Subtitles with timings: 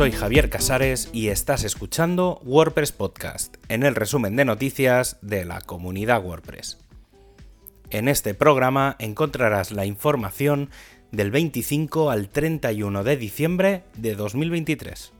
[0.00, 5.60] Soy Javier Casares y estás escuchando WordPress Podcast, en el resumen de noticias de la
[5.60, 6.78] comunidad WordPress.
[7.90, 10.70] En este programa encontrarás la información
[11.12, 15.12] del 25 al 31 de diciembre de 2023.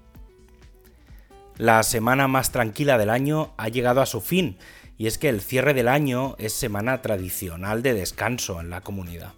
[1.58, 4.56] La semana más tranquila del año ha llegado a su fin,
[4.96, 9.34] y es que el cierre del año es semana tradicional de descanso en la comunidad.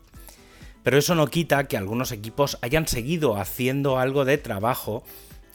[0.82, 5.04] Pero eso no quita que algunos equipos hayan seguido haciendo algo de trabajo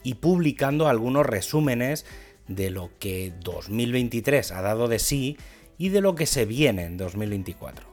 [0.02, 2.06] y publicando algunos resúmenes
[2.46, 5.36] de lo que 2023 ha dado de sí
[5.76, 7.86] y de lo que se viene en 2024.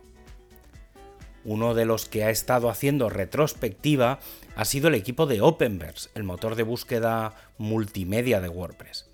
[1.44, 4.20] Uno de los que ha estado haciendo retrospectiva
[4.56, 9.08] ha sido el equipo de Openverse, el motor de búsqueda multimedia de WordPress.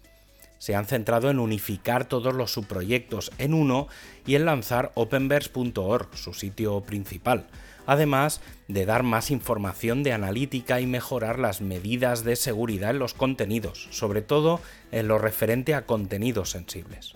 [0.57, 3.87] Se han centrado en unificar todos los subproyectos en uno
[4.25, 7.47] y en lanzar openverse.org, su sitio principal,
[7.85, 13.13] además de dar más información de analítica y mejorar las medidas de seguridad en los
[13.13, 14.59] contenidos, sobre todo
[14.91, 17.15] en lo referente a contenidos sensibles.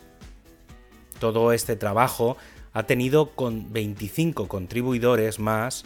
[1.19, 2.37] Todo este trabajo
[2.73, 5.85] ha tenido con 25 contribuidores más,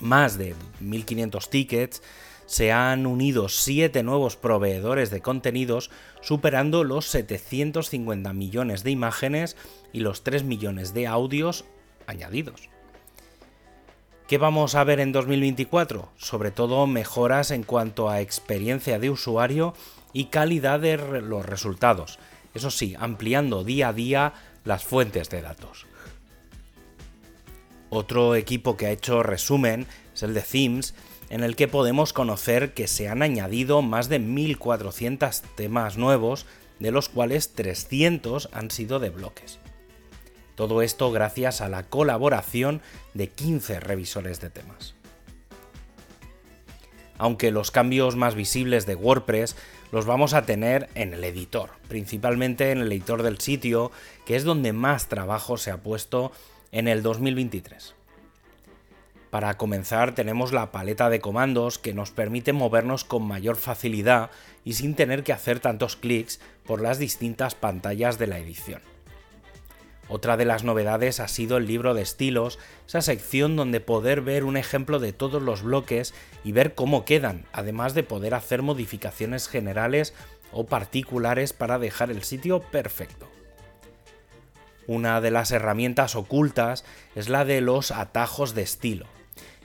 [0.00, 2.02] más de 1500 tickets,
[2.46, 5.90] se han unido 7 nuevos proveedores de contenidos,
[6.22, 9.54] superando los 750 millones de imágenes
[9.92, 11.66] y los 3 millones de audios
[12.06, 12.70] añadidos.
[14.28, 16.10] ¿Qué vamos a ver en 2024?
[16.18, 19.72] Sobre todo mejoras en cuanto a experiencia de usuario
[20.12, 22.18] y calidad de los resultados.
[22.52, 25.86] Eso sí, ampliando día a día las fuentes de datos.
[27.88, 30.94] Otro equipo que ha hecho resumen es el de Themes,
[31.30, 36.44] en el que podemos conocer que se han añadido más de 1400 temas nuevos,
[36.80, 39.58] de los cuales 300 han sido de bloques.
[40.58, 42.82] Todo esto gracias a la colaboración
[43.14, 44.96] de 15 revisores de temas.
[47.16, 49.54] Aunque los cambios más visibles de WordPress
[49.92, 53.92] los vamos a tener en el editor, principalmente en el editor del sitio,
[54.26, 56.32] que es donde más trabajo se ha puesto
[56.72, 57.94] en el 2023.
[59.30, 64.32] Para comenzar tenemos la paleta de comandos que nos permite movernos con mayor facilidad
[64.64, 68.82] y sin tener que hacer tantos clics por las distintas pantallas de la edición.
[70.08, 74.44] Otra de las novedades ha sido el libro de estilos, esa sección donde poder ver
[74.44, 76.14] un ejemplo de todos los bloques
[76.44, 80.14] y ver cómo quedan, además de poder hacer modificaciones generales
[80.50, 83.28] o particulares para dejar el sitio perfecto.
[84.86, 89.06] Una de las herramientas ocultas es la de los atajos de estilo.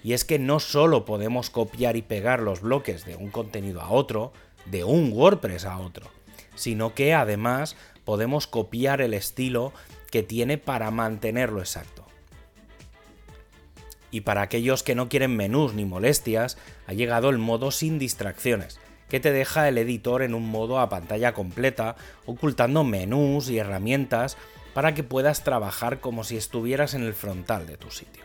[0.03, 3.89] Y es que no solo podemos copiar y pegar los bloques de un contenido a
[3.89, 4.33] otro,
[4.65, 6.07] de un WordPress a otro,
[6.55, 9.71] sino que además podemos copiar el estilo
[10.13, 12.05] que tiene para mantenerlo exacto.
[14.11, 18.79] Y para aquellos que no quieren menús ni molestias, ha llegado el modo sin distracciones,
[19.09, 21.95] que te deja el editor en un modo a pantalla completa,
[22.27, 24.37] ocultando menús y herramientas
[24.75, 28.23] para que puedas trabajar como si estuvieras en el frontal de tu sitio.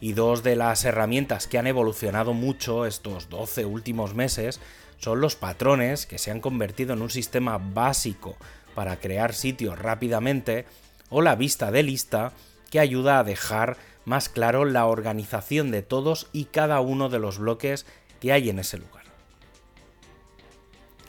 [0.00, 4.58] Y dos de las herramientas que han evolucionado mucho estos 12 últimos meses
[4.96, 8.36] son los patrones que se han convertido en un sistema básico
[8.74, 10.66] para crear sitios rápidamente
[11.08, 12.32] o la vista de lista
[12.70, 17.38] que ayuda a dejar más claro la organización de todos y cada uno de los
[17.38, 17.86] bloques
[18.20, 19.04] que hay en ese lugar.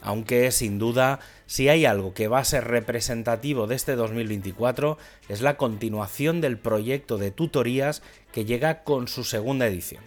[0.02, 4.98] Aunque sin duda, si hay algo que va a ser representativo de este 2024
[5.30, 8.02] es la continuación del proyecto de tutorías
[8.32, 10.04] que llega con su segunda edición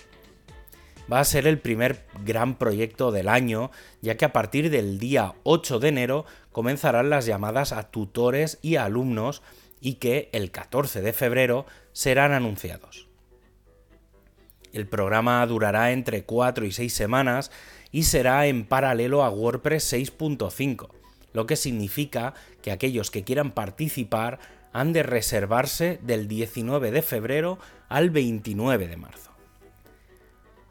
[1.12, 3.70] va a ser el primer gran proyecto del año,
[4.00, 8.76] ya que a partir del día 8 de enero comenzarán las llamadas a tutores y
[8.76, 9.42] alumnos
[9.80, 13.08] y que el 14 de febrero serán anunciados.
[14.72, 17.50] El programa durará entre 4 y 6 semanas
[17.92, 20.88] y será en paralelo a WordPress 6.5,
[21.32, 24.40] lo que significa que aquellos que quieran participar
[24.72, 27.58] han de reservarse del 19 de febrero
[27.88, 29.33] al 29 de marzo.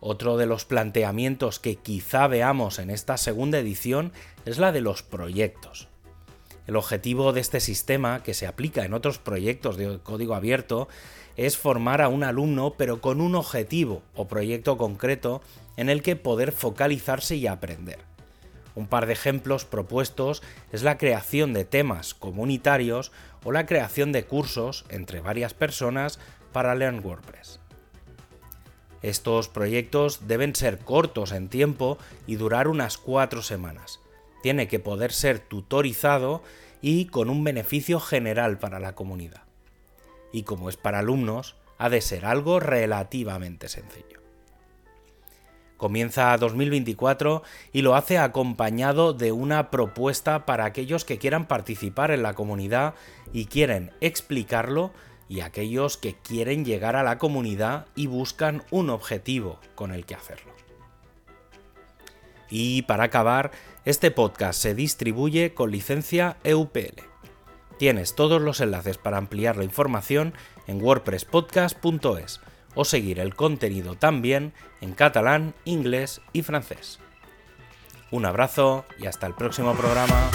[0.06, 4.12] Otro de los planteamientos que quizá veamos en esta segunda edición
[4.44, 5.88] es la de los proyectos.
[6.68, 10.90] El objetivo de este sistema, que se aplica en otros proyectos de código abierto,
[11.38, 15.42] es formar a un alumno pero con un objetivo o proyecto concreto
[15.78, 18.00] en el que poder focalizarse y aprender.
[18.76, 23.14] Un par de ejemplos propuestos es la creación de temas comunitarios
[23.46, 26.20] o la creación de cursos entre varias personas
[26.52, 27.63] para Learn WordPress.
[29.04, 34.00] Estos proyectos deben ser cortos en tiempo y durar unas cuatro semanas.
[34.42, 36.42] Tiene que poder ser tutorizado
[36.82, 39.44] y con un beneficio general para la comunidad.
[40.32, 44.22] Y como es para alumnos, ha de ser algo relativamente sencillo.
[45.76, 52.24] Comienza 2024 y lo hace acompañado de una propuesta para aquellos que quieran participar en
[52.24, 52.94] la comunidad
[53.34, 54.94] y quieren explicarlo
[55.34, 60.14] y aquellos que quieren llegar a la comunidad y buscan un objetivo con el que
[60.14, 60.54] hacerlo.
[62.52, 63.50] Y para acabar,
[63.84, 67.02] este podcast se distribuye con licencia EUPL.
[67.80, 70.36] Tienes todos los enlaces para ampliar la información
[70.68, 72.40] en wordpresspodcast.es
[72.76, 77.00] o seguir el contenido también en catalán, inglés y francés.
[78.12, 80.30] Un abrazo y hasta el próximo programa.